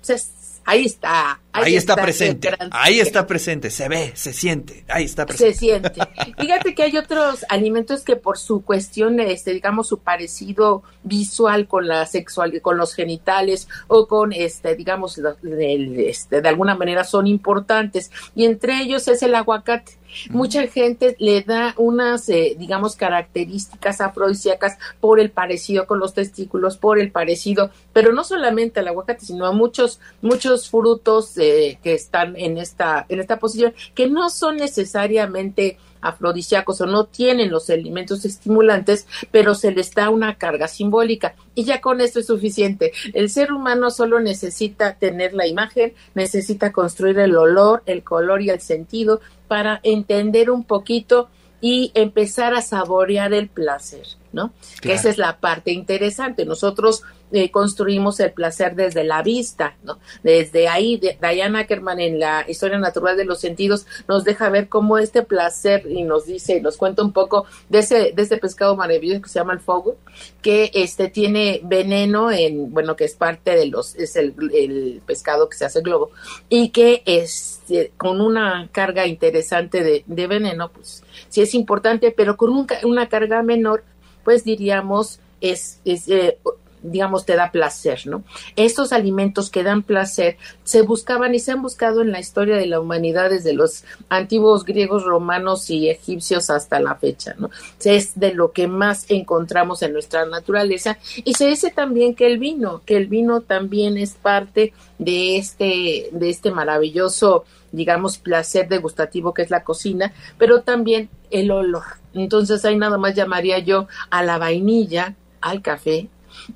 Entonces, 0.00 0.60
ahí 0.64 0.84
está. 0.84 1.40
Ahí, 1.64 1.76
está, 1.76 1.96
presente, 1.96 2.50
ahí 2.70 3.00
está 3.00 3.26
presente, 3.26 3.70
se 3.70 3.88
ve, 3.88 4.12
se 4.14 4.32
siente, 4.32 4.84
ahí 4.88 5.04
está 5.04 5.26
presente. 5.26 5.52
Se 5.52 5.58
siente. 5.58 5.92
Fíjate 6.38 6.74
que 6.74 6.82
hay 6.82 6.96
otros 6.96 7.44
alimentos 7.48 8.02
que 8.02 8.16
por 8.16 8.38
su 8.38 8.62
cuestión, 8.62 9.20
este, 9.20 9.52
digamos, 9.52 9.88
su 9.88 9.98
parecido 9.98 10.82
visual 11.02 11.66
con 11.66 11.88
la 11.88 12.06
sexual, 12.06 12.60
con 12.62 12.76
los 12.76 12.94
genitales 12.94 13.68
o 13.86 14.06
con, 14.06 14.32
este, 14.32 14.74
digamos, 14.76 15.20
este, 15.42 16.40
de 16.40 16.48
alguna 16.48 16.74
manera 16.74 17.04
son 17.04 17.26
importantes. 17.26 18.10
Y 18.34 18.44
entre 18.44 18.82
ellos 18.82 19.08
es 19.08 19.22
el 19.22 19.34
aguacate. 19.34 19.98
Mucha 20.30 20.66
gente 20.66 21.16
le 21.18 21.42
da 21.42 21.74
unas, 21.76 22.28
eh, 22.28 22.56
digamos, 22.58 22.96
características 22.96 24.00
afrodisíacas 24.00 24.78
por 25.00 25.20
el 25.20 25.30
parecido 25.30 25.86
con 25.86 25.98
los 25.98 26.14
testículos, 26.14 26.76
por 26.76 26.98
el 26.98 27.12
parecido, 27.12 27.70
pero 27.92 28.12
no 28.12 28.24
solamente 28.24 28.80
al 28.80 28.88
aguacate, 28.88 29.26
sino 29.26 29.46
a 29.46 29.52
muchos, 29.52 30.00
muchos 30.22 30.70
frutos 30.70 31.36
eh, 31.50 31.78
que 31.82 31.94
están 31.94 32.36
en 32.36 32.58
esta, 32.58 33.06
en 33.08 33.20
esta 33.20 33.38
posición, 33.38 33.74
que 33.94 34.08
no 34.08 34.30
son 34.30 34.56
necesariamente 34.56 35.78
afrodisíacos 36.00 36.80
o 36.80 36.86
no 36.86 37.04
tienen 37.04 37.50
los 37.50 37.70
elementos 37.70 38.24
estimulantes, 38.24 39.06
pero 39.30 39.54
se 39.54 39.72
les 39.72 39.92
da 39.92 40.10
una 40.10 40.36
carga 40.36 40.68
simbólica 40.68 41.34
y 41.54 41.64
ya 41.64 41.80
con 41.80 42.00
esto 42.00 42.20
es 42.20 42.26
suficiente. 42.26 42.92
El 43.14 43.30
ser 43.30 43.52
humano 43.52 43.90
solo 43.90 44.20
necesita 44.20 44.94
tener 44.94 45.34
la 45.34 45.46
imagen, 45.46 45.94
necesita 46.14 46.72
construir 46.72 47.18
el 47.18 47.36
olor, 47.36 47.82
el 47.86 48.02
color 48.02 48.42
y 48.42 48.50
el 48.50 48.60
sentido 48.60 49.20
para 49.48 49.80
entender 49.82 50.50
un 50.50 50.64
poquito 50.64 51.28
y 51.60 51.90
empezar 51.94 52.54
a 52.54 52.62
saborear 52.62 53.32
el 53.32 53.48
placer, 53.48 54.06
¿no? 54.32 54.52
Que 54.80 54.92
esa 54.92 55.08
es 55.08 55.18
la 55.18 55.38
parte 55.38 55.72
interesante. 55.72 56.44
Nosotros 56.44 57.02
eh, 57.30 57.50
construimos 57.50 58.20
el 58.20 58.32
placer 58.32 58.74
desde 58.74 59.04
la 59.04 59.22
vista, 59.22 59.76
¿no? 59.82 59.98
Desde 60.22 60.68
ahí, 60.68 60.98
Diana 60.98 61.60
Ackerman 61.60 62.00
en 62.00 62.18
la 62.18 62.44
Historia 62.48 62.78
Natural 62.78 63.16
de 63.16 63.26
los 63.26 63.40
Sentidos 63.40 63.86
nos 64.08 64.24
deja 64.24 64.48
ver 64.48 64.68
cómo 64.68 64.98
este 64.98 65.22
placer 65.22 65.86
y 65.88 66.04
nos 66.04 66.26
dice, 66.26 66.60
nos 66.60 66.76
cuenta 66.76 67.02
un 67.02 67.12
poco 67.12 67.44
de 67.68 67.80
ese, 67.80 68.12
de 68.14 68.22
ese 68.22 68.38
pescado 68.38 68.76
maravilloso 68.76 69.22
que 69.22 69.28
se 69.28 69.38
llama 69.38 69.52
el 69.52 69.60
fogo, 69.60 69.96
que 70.40 70.70
este 70.72 71.08
tiene 71.08 71.60
veneno 71.64 72.30
en, 72.30 72.72
bueno, 72.72 72.96
que 72.96 73.04
es 73.04 73.14
parte 73.14 73.54
de 73.54 73.66
los, 73.66 73.94
es 73.96 74.16
el, 74.16 74.34
el 74.54 75.02
pescado 75.04 75.48
que 75.48 75.56
se 75.56 75.66
hace 75.66 75.82
globo, 75.82 76.10
y 76.48 76.70
que 76.70 77.02
es 77.04 77.60
eh, 77.68 77.92
con 77.96 78.20
una 78.20 78.68
carga 78.72 79.06
interesante 79.06 79.82
de, 79.82 80.04
de 80.06 80.26
veneno, 80.26 80.70
pues 80.70 81.02
sí 81.28 81.42
es 81.42 81.54
importante, 81.54 82.10
pero 82.10 82.36
con 82.36 82.66
una 82.84 83.08
carga 83.08 83.42
menor, 83.42 83.84
pues 84.28 84.44
diríamos, 84.44 85.20
es, 85.40 85.80
es 85.86 86.06
eh, 86.10 86.36
digamos, 86.82 87.24
te 87.24 87.34
da 87.34 87.50
placer, 87.50 88.06
¿no? 88.06 88.24
Estos 88.56 88.92
alimentos 88.92 89.48
que 89.48 89.62
dan 89.62 89.82
placer 89.82 90.36
se 90.64 90.82
buscaban 90.82 91.34
y 91.34 91.38
se 91.38 91.52
han 91.52 91.62
buscado 91.62 92.02
en 92.02 92.12
la 92.12 92.20
historia 92.20 92.58
de 92.58 92.66
la 92.66 92.78
humanidad 92.78 93.30
desde 93.30 93.54
los 93.54 93.84
antiguos 94.10 94.66
griegos, 94.66 95.04
romanos 95.04 95.70
y 95.70 95.88
egipcios 95.88 96.50
hasta 96.50 96.78
la 96.78 96.94
fecha, 96.96 97.36
¿no? 97.38 97.48
Es 97.82 98.20
de 98.20 98.34
lo 98.34 98.52
que 98.52 98.68
más 98.68 99.06
encontramos 99.08 99.80
en 99.80 99.94
nuestra 99.94 100.26
naturaleza 100.26 100.98
y 101.24 101.32
se 101.32 101.46
dice 101.46 101.70
también 101.70 102.14
que 102.14 102.26
el 102.26 102.36
vino, 102.36 102.82
que 102.84 102.98
el 102.98 103.06
vino 103.06 103.40
también 103.40 103.96
es 103.96 104.12
parte 104.12 104.74
de 104.98 105.38
este, 105.38 106.10
de 106.12 106.28
este 106.28 106.50
maravilloso 106.50 107.46
digamos, 107.72 108.18
placer 108.18 108.68
degustativo 108.68 109.34
que 109.34 109.42
es 109.42 109.50
la 109.50 109.64
cocina, 109.64 110.12
pero 110.38 110.62
también 110.62 111.08
el 111.30 111.50
olor. 111.50 111.84
Entonces 112.20 112.64
ahí 112.64 112.76
nada 112.76 112.98
más 112.98 113.14
llamaría 113.14 113.58
yo 113.58 113.86
a 114.10 114.22
la 114.22 114.38
vainilla, 114.38 115.14
al 115.40 115.62
café, 115.62 116.08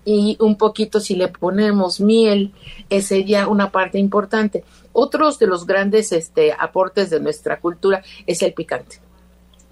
y 0.04 0.36
un 0.40 0.56
poquito 0.56 1.00
si 1.00 1.14
le 1.14 1.28
ponemos 1.28 2.00
miel, 2.00 2.52
ese 2.88 3.08
sería 3.16 3.48
una 3.48 3.70
parte 3.70 3.98
importante. 3.98 4.64
Otros 4.92 5.38
de 5.38 5.46
los 5.46 5.66
grandes 5.66 6.12
este, 6.12 6.52
aportes 6.52 7.10
de 7.10 7.20
nuestra 7.20 7.60
cultura 7.60 8.02
es 8.26 8.42
el 8.42 8.52
picante. 8.52 9.00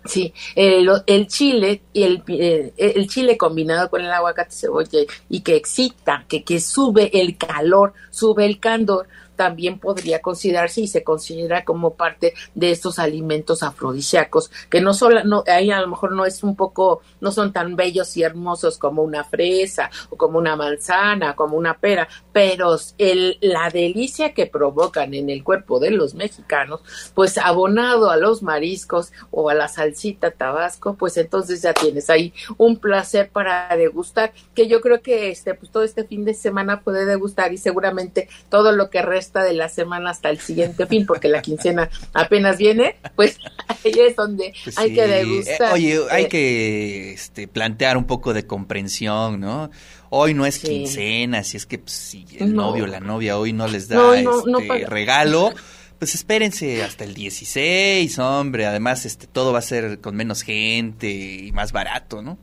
Sí, 0.04 0.32
el, 0.54 0.90
el 1.06 1.26
chile 1.26 1.82
y 1.92 2.04
el, 2.04 2.22
eh, 2.28 2.72
el, 2.78 3.06
chile 3.06 3.36
combinado 3.36 3.90
con 3.90 4.00
el 4.00 4.10
aguacate 4.10 4.50
cebolla 4.50 5.00
y 5.28 5.40
que 5.40 5.56
excita, 5.56 6.24
que, 6.26 6.42
que 6.42 6.58
sube 6.58 7.10
el 7.20 7.36
calor, 7.36 7.92
sube 8.10 8.46
el 8.46 8.58
candor, 8.58 9.08
también 9.40 9.78
podría 9.78 10.20
considerarse 10.20 10.82
y 10.82 10.86
se 10.86 11.02
considera 11.02 11.64
como 11.64 11.94
parte 11.94 12.34
de 12.54 12.72
estos 12.72 12.98
alimentos 12.98 13.62
afrodisíacos, 13.62 14.50
que 14.68 14.82
no 14.82 14.92
solo, 14.92 15.24
no, 15.24 15.44
ahí 15.46 15.70
a 15.70 15.80
lo 15.80 15.88
mejor 15.88 16.12
no 16.12 16.26
es 16.26 16.42
un 16.42 16.56
poco, 16.56 17.00
no 17.22 17.32
son 17.32 17.50
tan 17.50 17.74
bellos 17.74 18.14
y 18.18 18.22
hermosos 18.22 18.76
como 18.76 19.02
una 19.02 19.24
fresa 19.24 19.90
o 20.10 20.18
como 20.18 20.36
una 20.36 20.56
manzana, 20.56 21.34
como 21.34 21.56
una 21.56 21.78
pera, 21.78 22.06
pero 22.34 22.76
el, 22.98 23.38
la 23.40 23.70
delicia 23.70 24.34
que 24.34 24.44
provocan 24.44 25.14
en 25.14 25.30
el 25.30 25.42
cuerpo 25.42 25.80
de 25.80 25.90
los 25.90 26.12
mexicanos, 26.14 26.82
pues 27.14 27.38
abonado 27.38 28.10
a 28.10 28.18
los 28.18 28.42
mariscos 28.42 29.10
o 29.30 29.48
a 29.48 29.54
la 29.54 29.68
salsita 29.68 30.32
tabasco, 30.32 30.96
pues 30.96 31.16
entonces 31.16 31.62
ya 31.62 31.72
tienes 31.72 32.10
ahí 32.10 32.34
un 32.58 32.76
placer 32.76 33.30
para 33.30 33.74
degustar, 33.74 34.34
que 34.54 34.68
yo 34.68 34.82
creo 34.82 35.00
que 35.00 35.30
este, 35.30 35.54
pues 35.54 35.72
todo 35.72 35.82
este 35.82 36.04
fin 36.04 36.26
de 36.26 36.34
semana 36.34 36.82
puede 36.82 37.06
degustar 37.06 37.54
y 37.54 37.56
seguramente 37.56 38.28
todo 38.50 38.72
lo 38.72 38.90
que 38.90 39.00
resta 39.00 39.29
de 39.38 39.54
la 39.54 39.68
semana 39.68 40.10
hasta 40.10 40.28
el 40.30 40.40
siguiente 40.40 40.86
fin, 40.86 41.06
porque 41.06 41.28
la 41.28 41.40
quincena 41.40 41.88
apenas 42.12 42.58
viene, 42.58 42.96
pues 43.14 43.38
ahí 43.68 43.92
es 43.96 44.16
donde 44.16 44.52
pues 44.64 44.76
hay 44.76 44.94
que 44.94 45.06
degustar. 45.06 45.70
Eh, 45.70 45.74
oye, 45.74 46.00
hay 46.10 46.24
eh, 46.24 46.28
que 46.28 47.12
este, 47.12 47.46
plantear 47.48 47.96
un 47.96 48.04
poco 48.04 48.34
de 48.34 48.46
comprensión, 48.46 49.40
¿no? 49.40 49.70
Hoy 50.10 50.34
no 50.34 50.44
es 50.44 50.58
quincena, 50.58 51.44
si 51.44 51.56
es 51.56 51.66
que 51.66 51.78
pues, 51.78 51.92
si 51.92 52.26
el 52.38 52.52
novio 52.52 52.84
o 52.84 52.86
la 52.88 52.98
novia 52.98 53.38
hoy 53.38 53.52
no 53.52 53.68
les 53.68 53.88
da 53.88 54.18
este 54.18 54.86
regalo, 54.86 55.52
pues 56.00 56.16
espérense 56.16 56.82
hasta 56.82 57.04
el 57.04 57.14
16, 57.14 58.18
hombre. 58.18 58.66
Además, 58.66 59.06
este 59.06 59.28
todo 59.28 59.52
va 59.52 59.60
a 59.60 59.62
ser 59.62 60.00
con 60.00 60.16
menos 60.16 60.42
gente 60.42 61.08
y 61.08 61.52
más 61.52 61.70
barato, 61.70 62.22
¿no? 62.22 62.38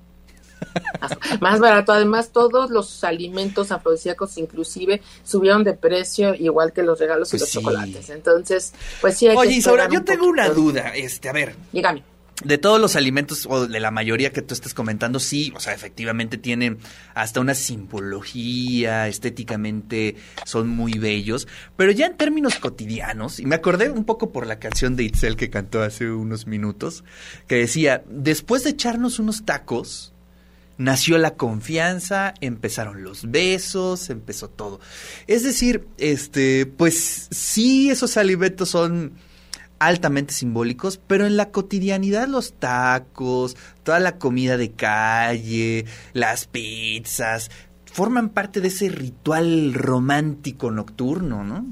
más 1.41 1.60
barato. 1.60 1.91
Además, 1.91 2.31
todos 2.31 2.69
los 2.69 3.03
alimentos 3.03 3.72
afrodisíacos 3.72 4.38
inclusive 4.38 5.01
subieron 5.24 5.63
de 5.63 5.74
precio, 5.74 6.34
igual 6.36 6.74
que 6.74 6.84
los 6.84 7.00
regalos 7.00 7.29
y 7.29 7.31
pues 7.31 7.41
los 7.41 7.51
chocolates. 7.51 8.10
Entonces, 8.10 8.74
pues 9.01 9.17
sí 9.17 9.27
hay 9.27 9.36
Oye, 9.36 9.55
Isaura, 9.55 9.88
yo 9.89 10.03
tengo 10.03 10.27
una 10.27 10.50
duda. 10.50 10.93
Este, 10.96 11.29
a 11.29 11.34
ver. 11.34 11.55
Dígame. 11.72 12.03
De 12.43 12.60
todos 12.60 12.79
los 12.79 12.96
alimentos, 12.96 13.48
o 13.50 13.67
de 13.67 13.79
la 13.79 13.89
mayoría 13.89 14.31
que 14.31 14.43
tú 14.43 14.53
estás 14.53 14.75
comentando, 14.75 15.19
sí, 15.19 15.51
o 15.55 15.60
sea, 15.60 15.74
efectivamente 15.74 16.38
tienen 16.38 16.77
hasta 17.15 17.39
una 17.39 17.55
simbología, 17.55 19.07
estéticamente 19.07 20.17
son 20.46 20.69
muy 20.69 21.00
bellos, 21.00 21.48
pero 21.77 21.91
ya 21.91 22.05
en 22.05 22.15
términos 22.15 22.60
cotidianos, 22.60 23.39
y 23.39 23.48
me 23.48 23.55
acordé 23.55 23.89
un 23.89 24.05
poco 24.05 24.31
por 24.31 24.46
la 24.46 24.60
canción 24.60 24.96
de 24.96 25.05
Itzel 25.05 25.36
que 25.36 25.50
cantó 25.50 25.81
hace 25.81 26.12
unos 26.12 26.46
minutos, 26.46 27.03
que 27.48 27.55
decía, 27.55 28.03
después 28.07 28.63
de 28.63 28.69
echarnos 28.69 29.17
unos 29.17 29.43
tacos, 29.43 30.13
nació 30.77 31.17
la 31.17 31.36
confianza, 31.36 32.34
empezaron 32.41 33.03
los 33.03 33.29
besos, 33.29 34.10
empezó 34.10 34.50
todo. 34.50 34.79
Es 35.27 35.43
decir, 35.43 35.88
este, 35.98 36.65
pues 36.65 37.27
sí, 37.31 37.89
esos 37.89 38.17
alimentos 38.17 38.69
son 38.69 39.13
altamente 39.79 40.34
simbólicos, 40.34 41.00
pero 41.05 41.25
en 41.25 41.38
la 41.38 41.51
cotidianidad 41.51 42.27
los 42.27 42.53
tacos, 42.53 43.55
toda 43.84 44.00
la 44.00 44.17
comida 44.17 44.57
de 44.57 44.72
calle, 44.72 45.86
las 46.13 46.48
pizzas, 46.48 47.51
forman 47.86 48.29
parte 48.29 48.62
de 48.62 48.69
ese 48.69 48.89
ritual 48.89 49.74
romántico 49.74 50.72
nocturno, 50.72 51.43
¿no? 51.43 51.65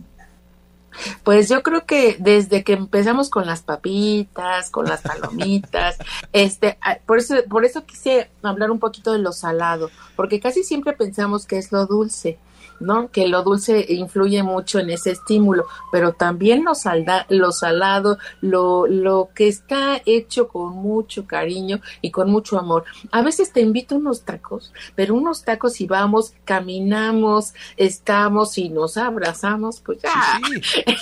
Pues 1.23 1.49
yo 1.49 1.63
creo 1.63 1.85
que 1.85 2.17
desde 2.19 2.63
que 2.63 2.73
empezamos 2.73 3.29
con 3.29 3.45
las 3.45 3.61
papitas, 3.61 4.69
con 4.69 4.85
las 4.85 5.01
palomitas, 5.01 5.97
este, 6.33 6.77
ah, 6.81 6.97
por 7.05 7.19
eso, 7.19 7.35
por 7.49 7.65
eso 7.65 7.85
quise 7.85 8.29
hablar 8.43 8.71
un 8.71 8.79
poquito 8.79 9.11
de 9.11 9.19
lo 9.19 9.31
salado, 9.31 9.89
porque 10.15 10.39
casi 10.39 10.63
siempre 10.63 10.93
pensamos 10.93 11.45
que 11.45 11.57
es 11.57 11.71
lo 11.71 11.85
dulce. 11.85 12.37
¿No? 12.79 13.09
Que 13.11 13.27
lo 13.27 13.43
dulce 13.43 13.85
influye 13.89 14.43
mucho 14.43 14.79
en 14.79 14.89
ese 14.89 15.11
estímulo, 15.11 15.65
pero 15.91 16.13
también 16.13 16.63
lo, 16.63 16.75
salda, 16.75 17.25
lo 17.29 17.51
salado, 17.51 18.17
lo, 18.41 18.87
lo 18.87 19.29
que 19.33 19.47
está 19.47 20.01
hecho 20.05 20.47
con 20.47 20.73
mucho 20.73 21.25
cariño 21.25 21.81
y 22.01 22.11
con 22.11 22.29
mucho 22.29 22.59
amor. 22.59 22.85
A 23.11 23.21
veces 23.21 23.51
te 23.51 23.61
invito 23.61 23.95
a 23.95 23.97
unos 23.97 24.23
tacos, 24.23 24.73
pero 24.95 25.15
unos 25.15 25.43
tacos 25.43 25.81
y 25.81 25.87
vamos, 25.87 26.33
caminamos, 26.45 27.53
estamos 27.77 28.57
y 28.57 28.69
nos 28.69 28.97
abrazamos, 28.97 29.81
pues 29.81 29.99
ya. 30.01 30.39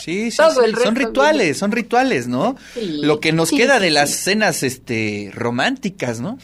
Sí, 0.01 0.30
sí, 0.30 0.32
son 0.84 0.96
rituales, 0.96 1.58
son 1.58 1.72
rituales, 1.72 2.27
¿no? 2.27 2.56
lo 2.75 3.20
que 3.20 3.32
nos 3.32 3.51
queda 3.51 3.80
de 3.80 3.92
las 3.92 4.12
cenas 4.12 4.63
este 4.63 5.32
románticas, 5.34 6.20
¿no? 6.20 6.38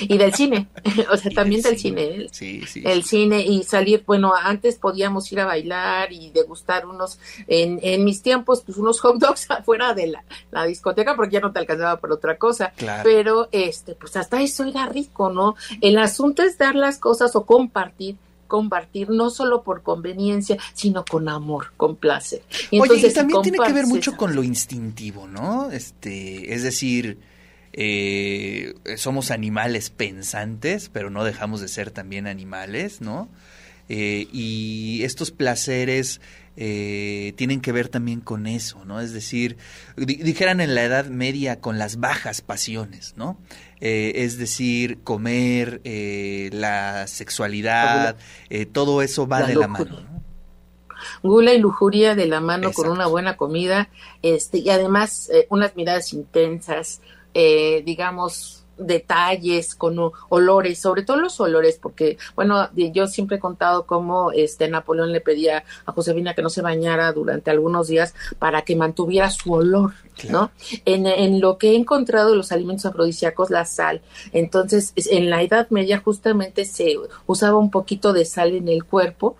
y 0.00 0.18
del 0.18 0.34
cine, 0.34 0.68
o 1.10 1.16
sea, 1.16 1.30
también 1.32 1.62
del 1.62 1.78
cine, 1.78 2.26
sí, 2.32 2.62
sí, 2.66 2.82
el 2.84 3.04
cine 3.04 3.40
y 3.42 3.62
salir, 3.62 4.02
bueno, 4.06 4.27
antes 4.34 4.76
podíamos 4.76 5.30
ir 5.32 5.40
a 5.40 5.46
bailar 5.46 6.12
y 6.12 6.30
degustar 6.30 6.86
unos, 6.86 7.18
en, 7.46 7.80
en 7.82 8.04
mis 8.04 8.22
tiempos, 8.22 8.62
pues 8.62 8.78
unos 8.78 9.00
hot 9.00 9.18
dogs 9.18 9.46
afuera 9.50 9.94
de 9.94 10.14
la, 10.50 10.64
discoteca 10.66 11.14
porque 11.16 11.34
ya 11.34 11.40
no 11.40 11.52
te 11.52 11.60
alcanzaba 11.60 11.98
por 11.98 12.12
otra 12.12 12.36
cosa. 12.36 12.72
Pero, 13.02 13.48
este, 13.52 13.94
pues 13.94 14.16
hasta 14.16 14.40
eso 14.40 14.64
era 14.64 14.86
rico, 14.86 15.30
¿no? 15.30 15.56
El 15.80 15.98
asunto 15.98 16.42
es 16.42 16.58
dar 16.58 16.74
las 16.74 16.98
cosas 16.98 17.34
o 17.36 17.44
compartir 17.44 18.16
compartir 18.48 19.10
no 19.10 19.28
solo 19.28 19.62
por 19.62 19.82
conveniencia, 19.82 20.56
sino 20.72 21.04
con 21.04 21.28
amor, 21.28 21.72
con 21.76 21.96
placer. 21.96 22.42
Y 22.70 22.80
Oye, 22.80 23.06
y 23.06 23.12
también 23.12 23.42
tiene 23.42 23.58
que 23.58 23.74
ver 23.74 23.86
mucho 23.86 24.16
con 24.16 24.34
lo 24.34 24.42
instintivo, 24.42 25.28
¿no? 25.28 25.70
Este, 25.70 26.54
es 26.54 26.62
decir, 26.62 27.18
eh, 27.72 28.74
somos 28.96 29.30
animales 29.30 29.90
pensantes, 29.90 30.88
pero 30.92 31.10
no 31.10 31.24
dejamos 31.24 31.60
de 31.60 31.68
ser 31.68 31.90
también 31.90 32.26
animales, 32.26 33.00
¿no? 33.00 33.28
Eh, 33.88 34.28
y 34.32 35.02
estos 35.04 35.30
placeres 35.30 36.20
eh, 36.56 37.32
tienen 37.36 37.60
que 37.60 37.72
ver 37.72 37.88
también 37.88 38.20
con 38.20 38.46
eso, 38.46 38.84
¿no? 38.84 39.00
Es 39.00 39.12
decir, 39.12 39.56
dijeran 39.96 40.60
en 40.60 40.74
la 40.74 40.84
Edad 40.84 41.06
Media 41.06 41.60
con 41.60 41.78
las 41.78 41.98
bajas 41.98 42.42
pasiones, 42.42 43.14
¿no? 43.16 43.38
Eh, 43.80 44.12
es 44.16 44.38
decir, 44.38 44.98
comer, 45.04 45.80
la 46.52 47.06
sexualidad, 47.06 48.16
todo 48.72 49.02
eso 49.02 49.26
va 49.26 49.42
de 49.44 49.54
la 49.54 49.68
mano, 49.68 50.00
¿no? 50.00 50.18
Gula 51.22 51.54
y 51.54 51.58
lujuria 51.58 52.14
de 52.16 52.26
la 52.26 52.40
mano 52.40 52.72
con 52.72 52.90
una 52.90 53.06
buena 53.06 53.36
comida, 53.36 53.88
este, 54.22 54.58
y 54.58 54.68
además 54.68 55.30
unas 55.48 55.76
miradas 55.76 56.12
intensas, 56.12 57.00
digamos, 57.32 58.66
detalles, 58.78 59.74
con 59.74 59.98
olores, 60.28 60.78
sobre 60.78 61.02
todo 61.02 61.18
los 61.18 61.40
olores, 61.40 61.78
porque, 61.80 62.18
bueno, 62.34 62.68
yo 62.74 63.06
siempre 63.06 63.36
he 63.36 63.40
contado 63.40 63.86
cómo 63.86 64.32
este 64.32 64.68
Napoleón 64.68 65.12
le 65.12 65.20
pedía 65.20 65.64
a 65.84 65.92
Josefina 65.92 66.34
que 66.34 66.42
no 66.42 66.50
se 66.50 66.62
bañara 66.62 67.12
durante 67.12 67.50
algunos 67.50 67.88
días 67.88 68.14
para 68.38 68.62
que 68.62 68.76
mantuviera 68.76 69.30
su 69.30 69.52
olor, 69.52 69.92
¿no? 70.30 70.50
En, 70.84 71.06
en 71.06 71.40
lo 71.40 71.58
que 71.58 71.72
he 71.72 71.76
encontrado 71.76 72.34
los 72.34 72.52
alimentos 72.52 72.86
afrodisíacos, 72.86 73.50
la 73.50 73.64
sal. 73.64 74.00
Entonces, 74.32 74.92
en 74.96 75.30
la 75.30 75.42
Edad 75.42 75.68
Media 75.70 75.98
justamente 75.98 76.64
se 76.64 76.96
usaba 77.26 77.58
un 77.58 77.70
poquito 77.70 78.12
de 78.12 78.24
sal 78.24 78.54
en 78.54 78.68
el 78.68 78.84
cuerpo 78.84 79.36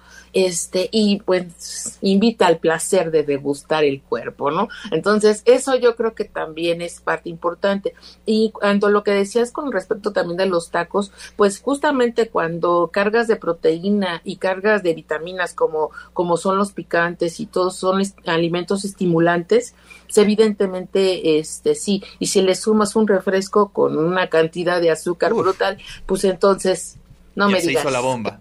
este, 0.46 0.88
y 0.92 1.20
pues 1.20 1.98
invita 2.00 2.46
al 2.46 2.58
placer 2.58 3.10
de 3.10 3.24
degustar 3.24 3.82
el 3.82 4.00
cuerpo, 4.00 4.52
¿no? 4.52 4.68
Entonces, 4.92 5.42
eso 5.46 5.74
yo 5.74 5.96
creo 5.96 6.14
que 6.14 6.24
también 6.24 6.80
es 6.80 7.00
parte 7.00 7.28
importante. 7.28 7.94
Y 8.24 8.52
cuando 8.52 8.88
lo 8.88 9.02
que 9.02 9.10
decías 9.10 9.50
con 9.50 9.72
respecto 9.72 10.12
también 10.12 10.36
de 10.36 10.46
los 10.46 10.70
tacos, 10.70 11.10
pues 11.36 11.60
justamente 11.60 12.28
cuando 12.28 12.90
cargas 12.92 13.26
de 13.26 13.34
proteína 13.34 14.20
y 14.24 14.36
cargas 14.36 14.84
de 14.84 14.94
vitaminas 14.94 15.54
como, 15.54 15.90
como 16.12 16.36
son 16.36 16.56
los 16.56 16.72
picantes 16.72 17.40
y 17.40 17.46
todos 17.46 17.76
son 17.76 18.00
alimentos 18.26 18.84
estimulantes, 18.84 19.74
evidentemente, 20.14 21.38
este, 21.38 21.74
sí, 21.74 22.02
y 22.20 22.28
si 22.28 22.42
le 22.42 22.54
sumas 22.54 22.94
un 22.94 23.08
refresco 23.08 23.70
con 23.70 23.98
una 23.98 24.28
cantidad 24.28 24.80
de 24.80 24.90
azúcar 24.92 25.34
brutal, 25.34 25.78
pues 26.06 26.22
entonces, 26.24 26.96
no 27.34 27.48
me 27.48 27.60
digas. 27.60 27.82
Se 27.82 27.88
hizo 27.88 27.90
la 27.90 28.00
bomba. 28.00 28.40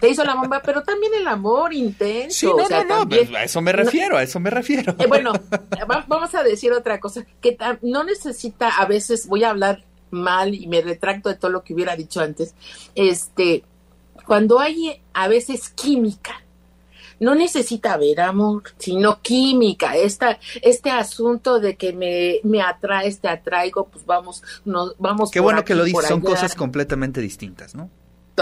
Te 0.00 0.08
hizo 0.08 0.24
la 0.24 0.34
bomba, 0.34 0.62
pero 0.64 0.82
también 0.82 1.12
el 1.14 1.26
amor 1.26 1.72
intenso. 1.72 2.38
Sí, 2.38 2.46
no, 2.46 2.68
no, 2.68 2.84
no, 2.84 3.08
pues, 3.08 3.32
a 3.34 3.44
eso 3.44 3.60
me 3.60 3.72
refiero, 3.72 4.16
a 4.16 4.22
eso 4.22 4.38
me 4.38 4.50
refiero. 4.50 4.94
Eh, 4.98 5.06
bueno, 5.06 5.32
vamos 6.06 6.34
a 6.34 6.42
decir 6.42 6.72
otra 6.72 7.00
cosa, 7.00 7.24
que 7.40 7.56
no 7.82 8.04
necesita, 8.04 8.68
a 8.68 8.86
veces 8.86 9.26
voy 9.26 9.44
a 9.44 9.50
hablar 9.50 9.84
mal 10.10 10.54
y 10.54 10.66
me 10.66 10.80
retracto 10.80 11.28
de 11.28 11.34
todo 11.34 11.50
lo 11.50 11.62
que 11.62 11.74
hubiera 11.74 11.96
dicho 11.96 12.20
antes, 12.20 12.54
este, 12.94 13.64
cuando 14.26 14.60
hay 14.60 15.00
a 15.12 15.28
veces 15.28 15.70
química, 15.70 16.42
no 17.20 17.34
necesita 17.34 17.94
haber 17.94 18.20
amor, 18.20 18.62
sino 18.78 19.20
química. 19.20 19.96
Esta, 19.96 20.38
este 20.62 20.90
asunto 20.90 21.58
de 21.58 21.76
que 21.76 21.92
me, 21.92 22.40
me 22.44 22.62
atrae, 22.62 23.12
te 23.14 23.28
atraigo, 23.28 23.88
pues 23.88 24.06
vamos, 24.06 24.42
nos, 24.64 24.94
vamos. 24.98 25.30
Qué 25.30 25.40
bueno 25.40 25.64
que 25.64 25.74
lo 25.74 25.84
dices, 25.84 26.06
son 26.06 26.20
cosas 26.20 26.54
completamente 26.54 27.20
distintas, 27.20 27.74
¿no? 27.74 27.90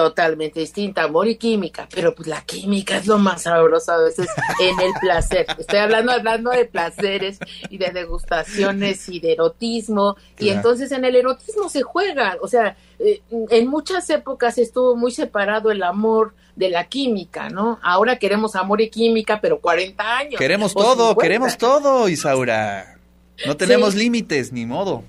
Totalmente 0.03 0.61
distinta, 0.61 1.05
amor 1.05 1.27
y 1.27 1.37
química, 1.37 1.89
pero 1.91 2.15
pues 2.15 2.29
la 2.29 2.43
química 2.43 2.99
es 2.99 3.07
lo 3.07 3.17
más 3.17 3.45
sabroso 3.45 3.93
a 3.93 3.97
veces 3.97 4.29
en 4.61 4.79
el 4.79 4.93
placer. 5.01 5.47
Estoy 5.59 5.79
hablando, 5.79 6.13
hablando 6.13 6.51
de 6.51 6.67
placeres 6.67 7.39
y 7.71 7.79
de 7.79 7.93
degustaciones 7.93 9.09
y 9.09 9.21
de 9.21 9.33
erotismo, 9.33 10.17
y 10.39 10.51
entonces 10.51 10.93
en 10.93 11.07
el 11.07 11.17
erotismo 11.17 11.71
se 11.71 11.81
juega, 11.81 12.37
o 12.43 12.47
sea, 12.49 12.77
eh, 12.99 13.23
en 13.31 13.69
muchas 13.69 14.11
épocas 14.11 14.59
estuvo 14.59 14.97
muy 14.97 15.13
separado 15.13 15.71
el 15.71 15.83
amor 15.83 16.35
de 16.57 16.69
la 16.69 16.85
química, 16.89 17.49
¿no? 17.49 17.79
Ahora 17.83 18.19
queremos 18.19 18.55
amor 18.55 18.83
y 18.83 18.91
química, 18.91 19.41
pero 19.41 19.61
40 19.61 20.19
años. 20.19 20.39
Queremos 20.39 20.75
todo, 20.75 21.17
queremos 21.17 21.57
todo, 21.57 22.07
Isaura. 22.11 22.96
No 23.45 23.57
tenemos 23.57 23.95
límites, 23.95 24.53
ni 24.53 24.65
modo. 24.65 25.05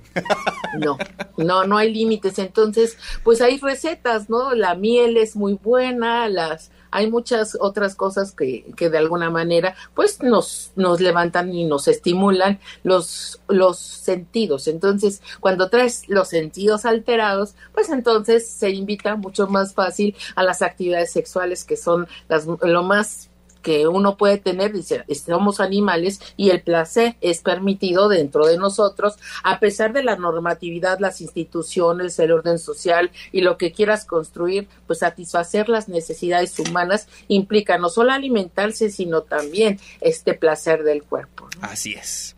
No, 0.78 0.98
no, 1.38 1.64
no 1.64 1.78
hay 1.78 1.92
límites. 1.92 2.38
Entonces, 2.38 2.98
pues 3.24 3.40
hay 3.40 3.58
recetas, 3.58 4.28
¿no? 4.28 4.54
La 4.54 4.74
miel 4.74 5.16
es 5.16 5.34
muy 5.34 5.54
buena, 5.54 6.28
las, 6.28 6.70
hay 6.90 7.10
muchas 7.10 7.56
otras 7.60 7.94
cosas 7.94 8.32
que, 8.32 8.66
que 8.76 8.90
de 8.90 8.98
alguna 8.98 9.30
manera, 9.30 9.74
pues 9.94 10.22
nos, 10.22 10.72
nos 10.76 11.00
levantan 11.00 11.52
y 11.54 11.64
nos 11.64 11.88
estimulan 11.88 12.60
los, 12.82 13.40
los 13.48 13.78
sentidos. 13.78 14.68
Entonces, 14.68 15.22
cuando 15.40 15.70
traes 15.70 16.08
los 16.08 16.28
sentidos 16.28 16.84
alterados, 16.84 17.54
pues 17.72 17.88
entonces 17.88 18.48
se 18.48 18.70
invita 18.70 19.16
mucho 19.16 19.46
más 19.46 19.74
fácil 19.74 20.14
a 20.34 20.42
las 20.42 20.62
actividades 20.62 21.12
sexuales 21.12 21.64
que 21.64 21.76
son 21.76 22.06
las, 22.28 22.46
lo 22.46 22.82
más 22.82 23.30
que 23.62 23.86
uno 23.86 24.16
puede 24.16 24.38
tener, 24.38 24.72
dice, 24.72 25.04
somos 25.14 25.60
animales 25.60 26.20
y 26.36 26.50
el 26.50 26.62
placer 26.62 27.16
es 27.20 27.40
permitido 27.40 28.08
dentro 28.08 28.46
de 28.46 28.58
nosotros, 28.58 29.16
a 29.44 29.60
pesar 29.60 29.92
de 29.92 30.02
la 30.02 30.16
normatividad, 30.16 31.00
las 31.00 31.20
instituciones, 31.20 32.18
el 32.18 32.32
orden 32.32 32.58
social 32.58 33.10
y 33.32 33.40
lo 33.40 33.58
que 33.58 33.72
quieras 33.72 34.04
construir, 34.04 34.68
pues 34.86 35.00
satisfacer 35.00 35.68
las 35.68 35.88
necesidades 35.88 36.58
humanas 36.58 37.08
implica 37.28 37.78
no 37.78 37.88
solo 37.88 38.12
alimentarse, 38.12 38.90
sino 38.90 39.22
también 39.22 39.78
este 40.00 40.34
placer 40.34 40.82
del 40.82 41.02
cuerpo. 41.02 41.48
Así 41.60 41.94
es. 41.94 42.37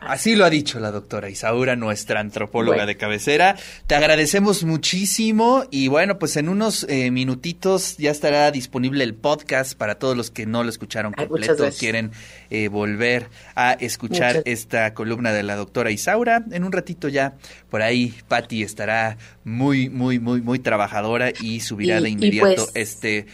Así 0.00 0.34
lo 0.34 0.46
ha 0.46 0.50
dicho 0.50 0.80
la 0.80 0.90
doctora 0.90 1.28
Isaura, 1.28 1.76
nuestra 1.76 2.20
antropóloga 2.20 2.86
de 2.86 2.96
cabecera. 2.96 3.56
Te 3.86 3.94
agradecemos 3.94 4.64
muchísimo 4.64 5.64
y 5.70 5.88
bueno, 5.88 6.18
pues 6.18 6.36
en 6.36 6.48
unos 6.48 6.86
eh, 6.88 7.10
minutitos 7.10 7.98
ya 7.98 8.10
estará 8.10 8.50
disponible 8.50 9.04
el 9.04 9.14
podcast 9.14 9.76
para 9.76 9.96
todos 9.96 10.16
los 10.16 10.30
que 10.30 10.46
no 10.46 10.64
lo 10.64 10.70
escucharon 10.70 11.12
completo, 11.12 11.68
quieren 11.78 12.12
eh, 12.48 12.68
volver 12.68 13.28
a 13.54 13.72
escuchar 13.74 14.42
esta 14.46 14.94
columna 14.94 15.32
de 15.32 15.42
la 15.42 15.56
doctora 15.56 15.90
Isaura. 15.90 16.44
En 16.50 16.64
un 16.64 16.72
ratito 16.72 17.08
ya 17.08 17.34
por 17.68 17.82
ahí 17.82 18.14
Patti 18.26 18.62
estará 18.62 19.18
muy, 19.44 19.90
muy, 19.90 20.18
muy, 20.18 20.40
muy 20.40 20.58
trabajadora 20.58 21.30
y 21.40 21.60
subirá 21.60 22.00
de 22.00 22.08
inmediato 22.08 22.64
pues 22.64 22.70
este 22.74 23.26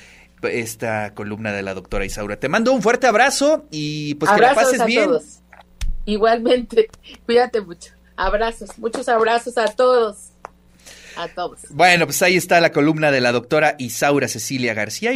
esta 0.43 1.15
columna 1.15 1.53
de 1.53 1.63
la 1.63 1.75
doctora 1.75 2.05
Isaura. 2.05 2.39
Te 2.39 2.49
mando 2.49 2.73
un 2.73 2.83
fuerte 2.83 3.07
abrazo 3.07 3.67
y 3.71 4.15
pues 4.17 4.31
que 4.31 4.41
la 4.41 4.55
pases 4.55 4.85
bien. 4.85 5.11
Igualmente, 6.07 6.89
cuídate 7.27 7.61
mucho. 7.61 7.93
Abrazos, 8.17 8.79
muchos 8.79 9.09
abrazos 9.09 9.59
a 9.59 9.67
todos. 9.67 10.31
A 11.17 11.29
todos. 11.29 11.61
Bueno, 11.71 12.07
pues 12.07 12.23
ahí 12.23 12.37
está 12.37 12.61
la 12.61 12.73
columna 12.73 13.11
de 13.11 13.21
la 13.21 13.33
doctora 13.33 13.75
Isaura 13.79 14.29
Cecilia 14.29 14.75
García. 14.75 15.13